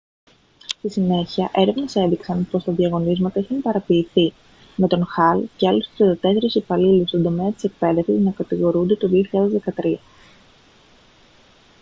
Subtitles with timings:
[0.67, 4.33] στη συνέχεια έρευνες έδειξαν πως τα διαγωνίσματα είχαν παραποιηθεί
[4.75, 9.09] με τον hall και άλλους 34 υπαλλήλους στον τομέα της εκπαίδευσης να κατηγορούνται το
[9.83, 9.95] 2013